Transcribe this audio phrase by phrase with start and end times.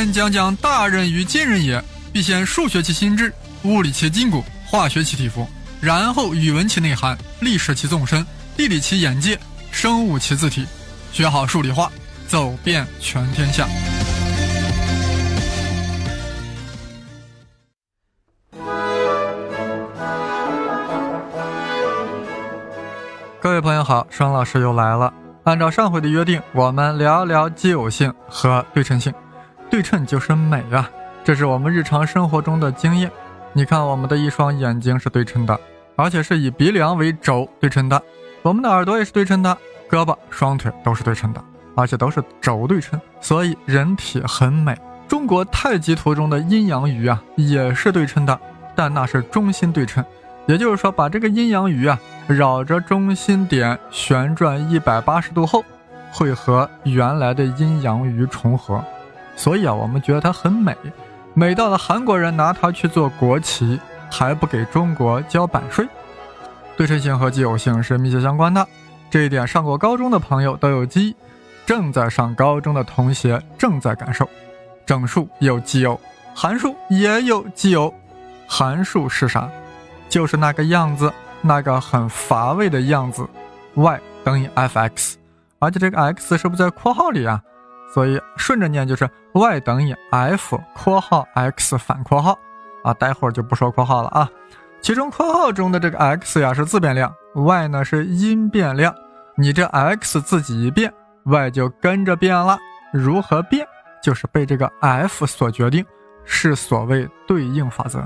[0.00, 3.30] 先讲讲大人与近人也，必先数学其心智，
[3.64, 5.46] 物理其筋骨，化学其体肤，
[5.78, 8.24] 然后语文其内涵，历史其纵深，
[8.56, 9.38] 地理其眼界，
[9.70, 10.64] 生物其字体，
[11.12, 11.92] 学好数理化，
[12.26, 13.68] 走遍全天下。
[23.38, 25.12] 各位朋友好，双老师又来了。
[25.44, 29.12] 按照上回的约定，我们聊聊奇偶性和对称性。
[29.70, 30.90] 对称就是美啊，
[31.22, 33.10] 这是我们日常生活中的经验。
[33.52, 35.58] 你看，我们的一双眼睛是对称的，
[35.96, 37.96] 而且是以鼻梁为轴对称的；
[38.42, 39.56] 我们的耳朵也是对称的，
[39.88, 41.42] 胳膊、双腿都是对称的，
[41.76, 44.76] 而且都是轴对称，所以人体很美。
[45.06, 48.38] 中国太极图中的阴阳鱼啊，也是对称的，
[48.74, 50.04] 但那是中心对称，
[50.46, 51.98] 也就是说，把这个阴阳鱼啊。
[52.28, 55.64] 绕着中心点旋转一百八十度后，
[56.12, 58.80] 会和原来的阴阳鱼重合，
[59.40, 60.76] 所以啊，我们觉得它很美，
[61.32, 65.88] 美到了韩国人拿它去做国旗，还不给中国交版税。
[66.76, 68.68] 对称性和奇偶性是密切相关的，
[69.08, 71.16] 这一点上过高中的朋友都有记忆，
[71.64, 74.28] 正在上高中的同学正在感受。
[74.84, 75.98] 整数有奇偶，
[76.34, 77.94] 函数也有奇偶。
[78.46, 79.48] 函数是啥？
[80.10, 81.10] 就是那个样子。
[81.40, 83.26] 那个很乏味的样子
[83.72, 85.14] ，y 等于 f(x)，
[85.58, 87.42] 而且这个 x 是不是在括号里啊？
[87.94, 92.38] 所以顺着念就是 y 等于 f 括号 x 反括号
[92.84, 94.30] 啊，待会儿就不说括号了啊。
[94.80, 98.94] 其中括号中的这个 x 呀是自变量，y 呢是因变量，
[99.36, 100.92] 你这 x 自己一变
[101.24, 102.58] ，y 就跟着变了。
[102.92, 103.66] 如何变？
[104.02, 105.84] 就是被这个 f 所决定，
[106.24, 108.02] 是所谓对应法则。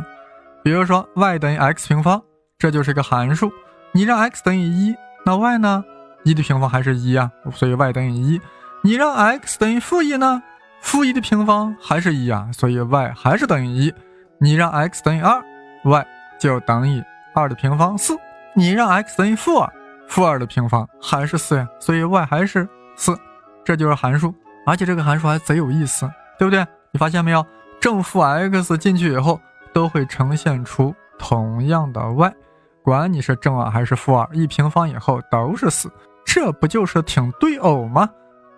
[0.62, 2.20] 比如说 y 等于 x 平方。
[2.56, 3.52] 这就是个函数，
[3.92, 4.94] 你让 x 等于一，
[5.26, 5.84] 那 y 呢？
[6.22, 8.40] 一的平方还是一啊，所以 y 等于一。
[8.86, 10.42] 你让 x 等于负一呢？
[10.82, 13.94] 负一的平方还是一啊，所以 y 还是等于一。
[14.38, 15.42] 你让 x 等于二
[15.84, 16.06] ，y
[16.38, 17.02] 就等于
[17.34, 18.14] 二的平方四。
[18.54, 19.72] 你让 x 等于负二，
[20.06, 23.16] 负二的平方还是四呀，所以 y 还是四。
[23.64, 24.34] 这就是函数，
[24.66, 26.06] 而且这个函数还贼有意思，
[26.38, 26.62] 对不对？
[26.90, 27.42] 你发现没有？
[27.80, 29.40] 正负 x 进去以后，
[29.72, 32.30] 都会呈现出同样的 y。
[32.82, 35.90] 管你是正二还是负二，一平方以后都是四，
[36.26, 38.06] 这不就是挺对偶吗？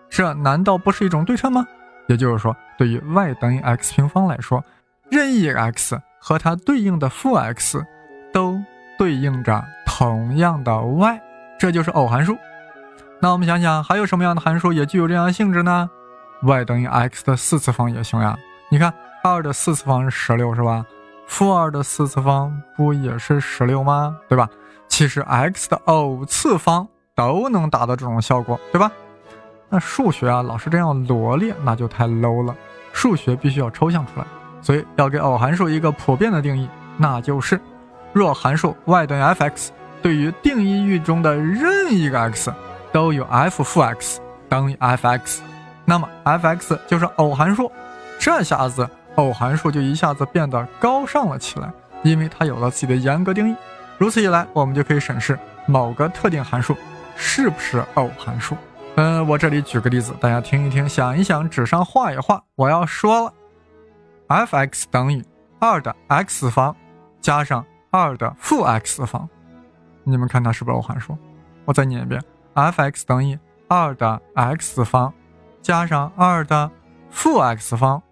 [0.09, 1.67] 这难道不是一种对称吗？
[2.09, 4.65] 也就是说，对于 y 等于 x 平方来说，
[5.11, 7.85] 任意 x 和它对应的负 x
[8.33, 8.59] 都
[8.99, 11.21] 对应着同样的 y，
[11.59, 12.37] 这就是偶函数。
[13.21, 15.89] 那我们想想，还有什么样的函数也具有这样的性质呢
[16.43, 18.37] ？y 等于 x 的四次方也行呀。
[18.71, 18.93] 你看，
[19.23, 20.85] 二的四次方是十六，是吧？
[21.27, 24.17] 负二的四次方不也是十六吗？
[24.29, 24.49] 对吧？
[24.87, 28.93] 其实 x 的偶次方都能达到这种效果，对吧？
[29.69, 32.55] 那数学啊，老是这样罗列，那就太 low 了。
[32.93, 34.27] 数学必须要抽象出来，
[34.63, 37.61] 所以要给偶函数一个普遍的定义，那就是：
[38.13, 42.53] 若函数 y 等于 f(x)，对于定义域中的任意一个 x
[42.93, 45.41] 都有 f 负 x 等于 f(x)，
[45.85, 47.71] 那么 f(x) 就是偶函数。
[48.19, 48.89] 这下子。
[49.17, 51.73] 偶函数就一下子变得高尚了起来，
[52.03, 53.57] 因为它有了自己的严格定义。
[53.97, 56.77] 如此一来，我们就可以审视某个特定函数
[57.17, 58.55] 是不是偶函数。
[58.97, 62.43] 嗯，我这里举个例子，大家听一听，想一想，纸上画一画。
[62.55, 63.35] 我要说了
[64.29, 65.23] ，f(x) 等于
[65.59, 66.75] 二的 x 方
[67.21, 69.29] 加上二的负 x 方，
[70.03, 71.15] 你们看它是不是偶函数？
[71.67, 72.19] 我再念一遍
[72.55, 75.13] ，f(x) 等于二的 x 方
[75.61, 76.71] 加上二的
[77.11, 78.03] 负 x 方。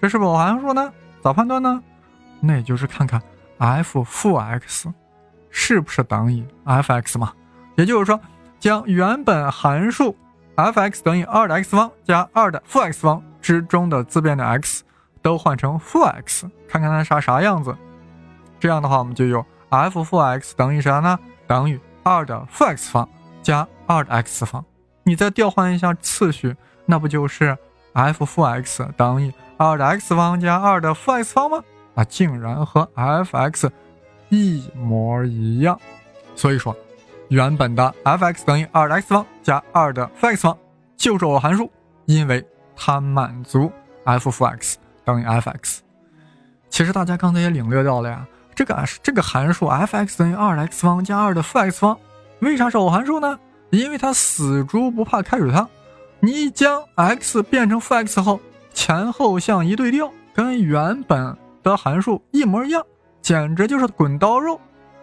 [0.00, 0.90] 这是不是偶函数呢？
[1.20, 1.82] 咋判断呢？
[2.40, 3.20] 那也就是看看
[3.58, 4.90] f 负 x
[5.50, 7.30] 是不是等于 f(x) 嘛。
[7.76, 8.18] 也就是说，
[8.58, 10.16] 将原本函数
[10.66, 14.82] f(x) 等于二的 x 方加二的负 x 方之中的自变量 x
[15.22, 17.76] 都换成负 x，看看它啥啥样子。
[18.58, 21.18] 这样的话，我们就有 f 负 x 等于啥呢？
[21.46, 23.08] 等于二的负 x 方
[23.42, 24.64] 加二的 x 方。
[25.02, 26.54] 你再调换一下次序，
[26.86, 27.56] 那不就是
[27.92, 29.32] f 负 x 等于？
[29.56, 31.62] 二的 x 方加二的负 x 方吗？
[31.94, 33.70] 啊，竟然和 f(x)
[34.28, 35.78] 一模一样。
[36.34, 36.74] 所以说，
[37.30, 40.58] 原本的 f(x) 等于二的 x 方加二的负 x 方
[40.96, 41.70] 就是偶函数，
[42.06, 42.44] 因为
[42.74, 43.70] 它满足
[44.04, 45.78] f 负 x 等于 f(x)。
[46.68, 51.96] 其实大家刚才也领略到了呀，这个这个函数 f(x) 等于二的 x 方加二的负 x 方，
[52.40, 53.38] 为啥是偶函数呢？
[53.70, 55.68] 因为它死猪不怕开水烫，
[56.18, 58.40] 你将 x 变成负 x 后。
[58.72, 62.84] 前后项一对调，跟原本的函数一模一样，
[63.20, 64.60] 简直就是滚刀肉，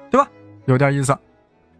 [0.09, 0.27] 对吧？
[0.65, 1.15] 有点意思。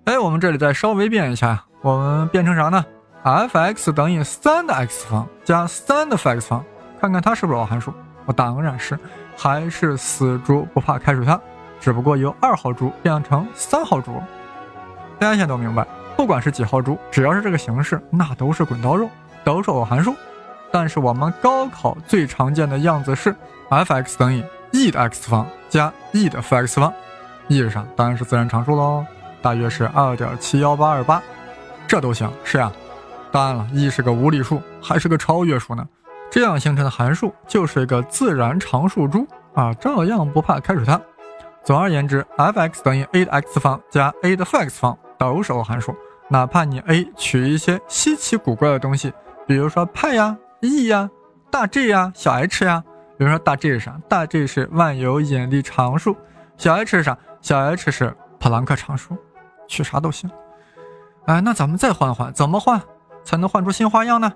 [0.07, 2.85] 哎，我们这里再稍微变一下，我们变成啥呢
[3.23, 6.63] ？f(x) 等于三的 x 方加三的负 x 方，
[7.01, 7.93] 看看它是不是偶函数。
[8.23, 8.97] 我当然是，
[9.35, 11.37] 还是死猪不怕开水烫，
[11.81, 14.13] 只不过由二号猪变成三号猪。
[15.19, 19.09] 大家现在都明白，不管是几号猪，只要是这个形式，那都是滚刀肉，
[19.43, 20.15] 都是偶函数。
[20.71, 23.35] 但是我们高考最常见的样子是
[23.67, 26.93] f(x) 等于 e 的 x 方加 e 的负 x 方
[27.49, 27.83] ，e 是啥？
[27.93, 29.05] 当然是自然常数喽，
[29.41, 31.21] 大约是二点七幺八二八，
[31.87, 32.71] 这都行，是呀。
[33.31, 35.87] 当然了，e 是个无理数，还是个超越数呢。
[36.29, 41.01] 这样形成的函数就是一个自然常数猪啊，照样不怕开水烫。
[41.63, 45.95] 总而言之，f(x) 等于 a 的 x 方加 a 的负 x 方都是偶函数，
[46.29, 49.13] 哪怕你 a 取一些稀奇古怪的东西，
[49.45, 51.09] 比如说派呀、e 呀、
[51.51, 52.83] 大 G 呀、小 h 呀。
[53.17, 53.99] 比如说大 G 是啥？
[54.07, 56.15] 大 G 是万有引力常数。
[56.55, 57.17] 小 h 是啥？
[57.41, 59.17] 小 h 是普朗克常数。
[59.67, 60.29] 取啥都行。
[61.25, 62.81] 哎，那咱们再换换，怎么换
[63.23, 64.31] 才能换出新花样呢？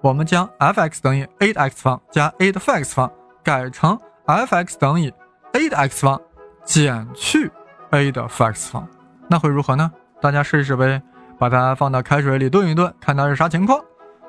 [0.00, 3.10] 我们将 f(x) 等于 a 的 x 方加 a 的负 x 方
[3.42, 5.12] 改成 f(x) 等于
[5.52, 6.20] a 的 x 方
[6.64, 7.50] 减去
[7.90, 8.86] a 的负 x 方，
[9.28, 9.90] 那会如何呢？
[10.20, 11.00] 大家试一试呗，
[11.38, 13.80] 把它放到开水里炖一炖，看它是啥情况。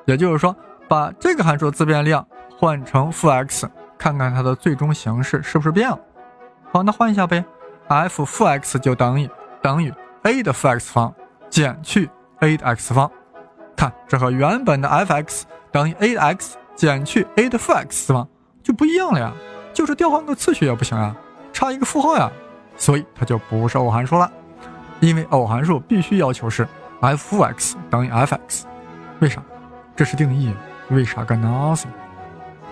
[0.04, 0.54] 也就是说，
[0.88, 2.26] 把这个函数自变量
[2.56, 5.98] 换成负 x，看看它的最终形式是不是变了。
[6.72, 7.44] 好，那换一下呗
[7.88, 9.28] ，f 负 x 就等于
[9.60, 11.14] 等于 a 的负 x 方
[11.48, 12.08] 减去
[12.40, 13.10] a 的 x 方。
[13.76, 18.26] 看，这和原本的 f(x) 等于 a 的 x 减去 a 的负 x 方？
[18.62, 19.32] 就不一样了呀，
[19.72, 21.14] 就是调换个次序也不行啊，
[21.52, 22.30] 差一个负号呀，
[22.76, 24.30] 所以它就不是偶函数了。
[25.00, 26.66] 因为偶函数必须要求是
[27.00, 28.62] f 负 x 等于 f(x)，
[29.20, 29.42] 为啥？
[29.94, 30.52] 这是定义，
[30.88, 31.86] 为啥个 nothing？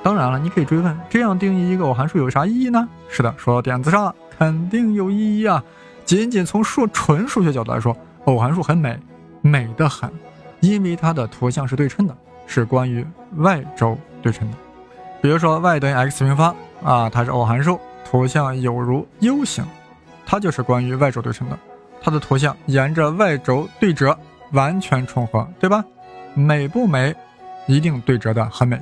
[0.02, 2.88] 当然了，你可以追问，这样定义一个偶函数有啥意义呢？
[3.08, 5.62] 是的，说到点子上了，肯定有意义啊。
[6.04, 8.98] 仅仅从数纯数学角度来说，偶函数很美，
[9.40, 10.10] 美得很。
[10.60, 12.16] 因为它的图像是对称的，
[12.46, 13.06] 是关于
[13.36, 14.56] y 轴对称的。
[15.20, 19.64] 比如说 y 等于 x 平方啊，它是偶函数，图像有如 U 型，
[20.24, 21.58] 它就是关于 y 轴对称的。
[22.02, 24.16] 它的图像沿着 y 轴对折，
[24.52, 25.84] 完全重合，对吧？
[26.34, 27.14] 美不美？
[27.66, 28.78] 一定对折的很美。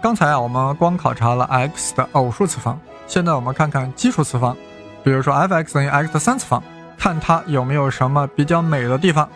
[0.00, 4.56] 刚才啊，我们光考察了 x 的偶数次方，现在我们看看奇数次方。
[5.04, 6.62] 比如说 f(x) 等于 x 的三次方，
[6.98, 9.28] 看它有没有什么比较美的地方。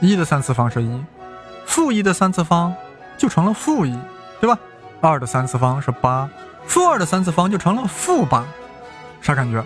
[0.00, 1.04] 一的三次方是一，
[1.64, 2.74] 负一的三次方
[3.16, 3.98] 就成了负一，
[4.40, 4.58] 对吧？
[5.00, 6.28] 二的三次方是八，
[6.66, 8.44] 负二的三次方就成了负八，
[9.22, 9.64] 啥感觉？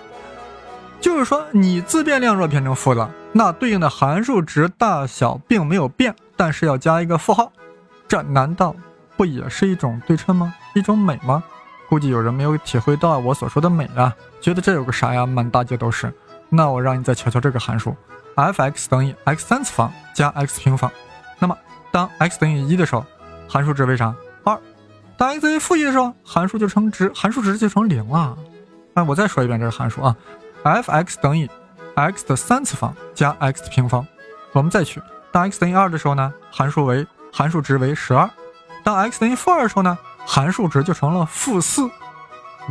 [1.00, 7.50] 就是说你自变量若变成负了，那对应的函数值大小并没有变，但是要加一个负号，
[8.06, 8.76] 这难道
[9.16, 10.54] 不也是一种对称吗？
[10.75, 11.43] 一种美吗？
[11.90, 15.26] 估计有人没有体会到我所说的美啊，觉得这有个啥呀？
[15.26, 16.14] 满大街都是。
[16.48, 17.96] 那我让你再瞧瞧这个函数。
[18.37, 20.88] f(x) 等于 x 三次方加 x 平方，
[21.40, 21.58] 那么
[21.90, 23.04] 当 x 等于一的时候，
[23.48, 24.14] 函数值为啥？
[24.44, 24.56] 二。
[25.19, 28.38] 当 x 等于负一的时候，函数就成值，函数值就成零了。
[28.94, 30.16] 哎，我再说一遍这个函数啊
[30.62, 31.50] ，f(x) 等于
[31.96, 34.06] x 的三次方加 x 的平方。
[34.52, 35.02] 我们再取，
[35.32, 38.31] 当 x 等于二的时候呢，函数为函数值为十二。
[38.84, 41.88] 当 x 等于负二的时候呢，函数值就成了负四，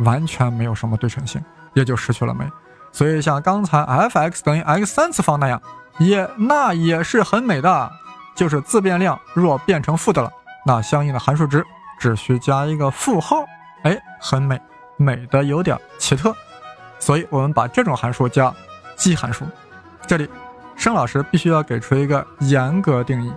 [0.00, 1.42] 完全没有什么对称性，
[1.74, 2.44] 也就失去了美。
[2.92, 5.60] 所以像刚才 f(x) 等于 x 三次方那样，
[5.98, 7.90] 也那也是很美的。
[8.32, 10.32] 就是自变量若变成负的了，
[10.64, 11.62] 那相应的函数值
[11.98, 13.44] 只需加一个负号，
[13.82, 14.58] 哎，很美，
[14.96, 16.34] 美的有点奇特。
[16.98, 18.54] 所以我们把这种函数叫
[18.96, 19.44] 奇函数。
[20.06, 20.26] 这里，
[20.74, 23.30] 申老师必须要给出一个严格定义：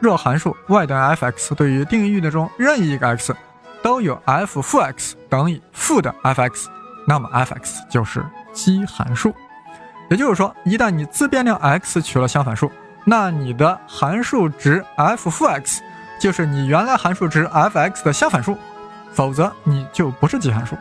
[0.00, 3.32] 若函数 y 等于 f(x) 对于定义域的中任意一个 x
[3.82, 6.68] 都有 f 负 x 等于负的 f(x)，
[7.06, 8.24] 那么 f(x) 就是。
[8.54, 9.32] 奇函数，
[10.10, 12.68] 也就是说，一旦你自变量 x 取了相反数，
[13.04, 15.80] 那你的函数值 f 负 x
[16.18, 18.58] 就是你原来函数值 f(x) 的相反数，
[19.12, 20.76] 否则你就不是奇函数。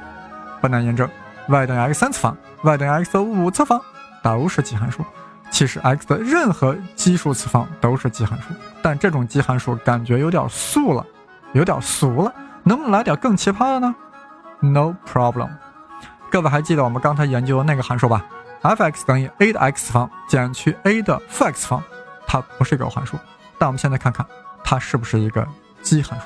[0.59, 1.07] 不难验证
[1.49, 3.79] ，y 等于 x 三次方，y 等于 x 的五次方
[4.23, 5.05] 都是奇函数。
[5.51, 8.45] 其实 x 的任何奇数次方都是奇函数，
[8.81, 11.05] 但这种奇函数感觉有点素了，
[11.53, 12.33] 有点俗了，
[12.67, 13.95] 能不能来点更奇葩的呢
[14.59, 15.49] ？No problem。
[16.29, 18.25] 各位还记得我们刚才研究的那个函数吧
[18.61, 21.81] ？f(x) 等于 a 的 x 方减去 a 的负 x 方，
[22.27, 23.17] 它不是一个偶函数。
[23.57, 24.25] 但我们现在看看，
[24.65, 25.47] 它是不是一个
[25.81, 26.25] 奇函数？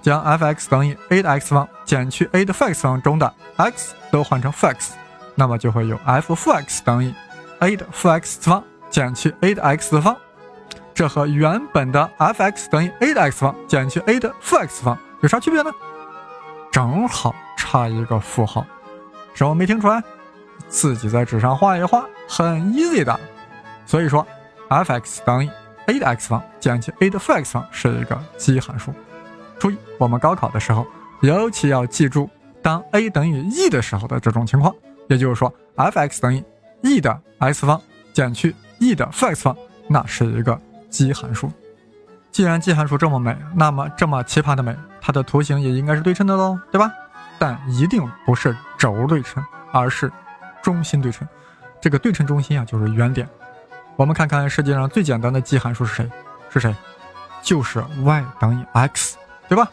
[0.00, 4.94] 将 f(x) 等于 a 的 x 方减去 a 的负 x 方中的 x 都换成负 x，
[5.34, 7.12] 那么就会有 f 负 x 等于
[7.58, 10.16] a 的负 x 次方减去 a 的 x 次方。
[10.94, 15.72] 这和原本的 f(x) 等于 a 的 x 方减去 a 的负 x 方有啥区别呢？
[16.70, 18.62] 正好差一个负号。
[19.32, 20.02] 什么没听出来？
[20.68, 23.18] 自己在纸上画一画，很 easy 的。
[23.86, 24.26] 所以说
[24.68, 25.48] ，f(x) 等于
[25.86, 28.92] a 的 x 方减去 a 的负 x 方是一个奇函数。
[29.58, 30.86] 注意，我们高考的时候
[31.22, 32.28] 尤其要记住
[32.60, 34.74] 当 a 等于 e 的时候的这种情况，
[35.08, 36.44] 也就是说 f(x) 等于
[36.82, 37.80] e 的 x 方
[38.12, 39.56] 减去 e 的负 x 方，
[39.88, 41.50] 那是一个奇函数。
[42.30, 46.90] 既然奇函数这么美，那么这么奇葩的美，它的图形也应该是对称的喽，对吧？
[47.38, 50.10] 但一定不是轴对称，而是
[50.62, 51.28] 中心对称。
[51.78, 53.28] 这个对称中心啊，就是原点。
[53.96, 56.10] 我们看看世界上最简单的奇函数是谁？
[56.48, 56.74] 是谁？
[57.42, 59.68] 就是 y 等于 x，对吧？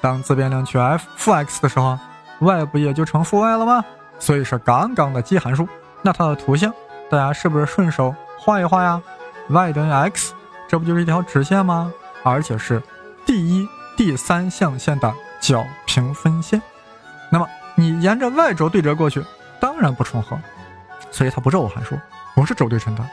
[0.00, 1.98] 当自变量取 f 负 x 的时候
[2.38, 3.84] ，y 不也就成负 y 了吗？
[4.20, 5.68] 所以是杠杠的奇函数。
[6.02, 6.72] 那它的图像，
[7.10, 9.02] 大家是不是顺手画一画呀
[9.48, 10.32] ？y 等于 x，
[10.68, 11.92] 这不就是一条直线吗？
[12.22, 12.80] 而且是
[13.24, 13.55] 第一、
[13.96, 16.60] 第三象限的角平分线。
[17.30, 19.24] 那么你沿着 y 轴对折过去，
[19.60, 20.38] 当然不重合，
[21.10, 21.98] 所以它不是偶函数，
[22.34, 23.04] 不是轴对称的。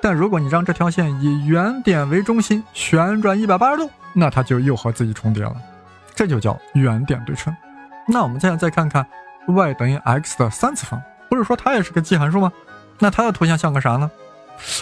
[0.00, 5.56] 但如果你让这条线以原点为中心旋转一百八十度，那它就又和自己重叠了，
[6.14, 7.54] 这就叫原点对称。
[8.06, 9.04] 那我们现在再看看
[9.48, 12.52] y 等于 x 的三次方，不是说它也是个奇函数吗？
[12.98, 14.10] 那它的图像像个啥呢？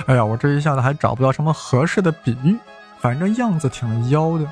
[0.07, 2.57] 哎呀，我这一下子还找不到什么合适的比喻。
[2.99, 4.47] 反正样子挺妖的，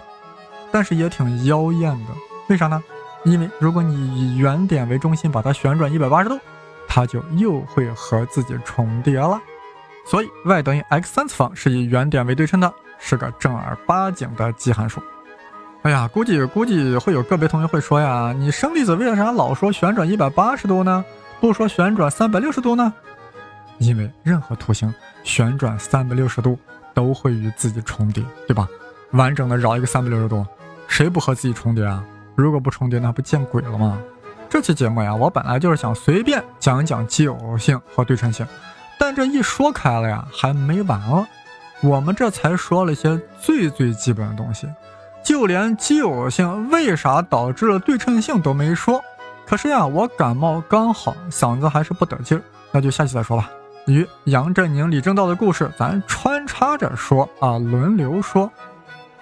[0.70, 2.10] 但是也挺妖艳的。
[2.48, 2.82] 为啥呢？
[3.24, 6.38] 因为如果你以原点为中心把它旋转一百八十度，
[6.86, 9.40] 它就又会和自己重叠了。
[10.06, 15.00] 所以 y 等于 x 三次方是以原点为对称的，是个正儿八经的奇函数。
[15.82, 21.04] 哎呀，估计估计会有个别同学会说呀，你生粒子为啥老说旋转一百八十度呢？
[21.40, 22.92] 不说旋转三百六十度呢？
[23.78, 24.92] 因为任何图形
[25.22, 26.58] 旋转三百六十度。
[26.94, 28.68] 都会与自己重叠，对吧？
[29.10, 30.46] 完整的绕一个三百六十度，
[30.94, 32.04] 谁不和自己重叠啊？
[32.36, 33.98] 如果不重叠，那不见鬼了吗？
[34.48, 38.46] 这期节目呀，我本来就是想随便讲一讲奇偶性和对称性，
[38.96, 41.26] 但这一说开了呀，还没完了。
[41.82, 44.68] 我们这才说了些最最基本的东西，
[45.24, 49.02] 就连奇偶性为啥导致了对称性都没说。
[49.44, 53.50] 可是呀，我感冒刚好，嗓子还是不得劲儿，那就下期再说吧。
[53.88, 58.48] 与杨振宁、李政道的故事，咱穿插着说啊，轮流说。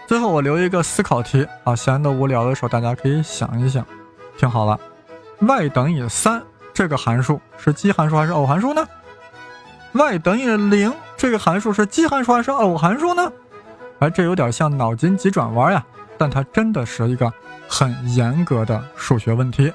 [0.07, 3.85] 最后我留一个思考题啊，闲得无聊的时候，大家可以想一想。
[4.39, 4.79] 听好了
[5.41, 6.43] ，y 等于三
[6.75, 8.87] 这个函数是奇函数还是偶函数呢
[9.93, 13.33] ？y 等于零这个函数是奇函数还是偶函数呢？
[14.01, 15.85] 哎，这有点像脑筋急转弯呀，
[16.19, 17.33] 但它真的是一个
[17.69, 19.73] 很严格的数学问题。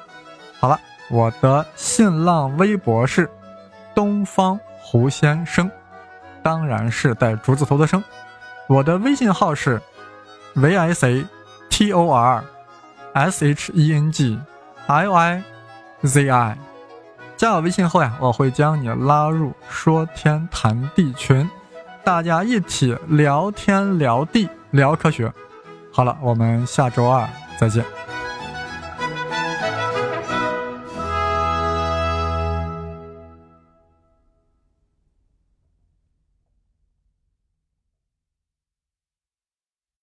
[0.59, 0.79] 好了，
[1.09, 3.29] 我的新浪微博是
[3.95, 4.59] 东方。
[4.89, 5.69] 胡先生，
[6.41, 8.01] 当然是带竹字头的生。
[8.69, 9.81] 我的微信号是
[10.57, 11.25] v i c
[11.69, 12.43] t o r
[13.13, 14.37] s h e n g
[14.87, 15.43] l i
[16.03, 16.57] z i，。
[17.35, 21.47] 加我微信后呀，我会将你拉入说天谈地群，
[22.03, 25.31] 大家一起聊天聊地聊科学。
[25.91, 27.27] 好了，我们下周二
[27.59, 28.06] 再见。